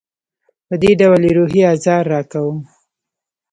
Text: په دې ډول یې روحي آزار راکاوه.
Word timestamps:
په 0.67 0.75
دې 0.81 0.91
ډول 0.99 1.21
یې 1.27 1.31
روحي 1.37 1.61
آزار 1.73 2.03
راکاوه. 2.13 2.55